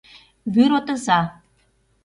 ВӰРОТЫЗА 0.53 1.19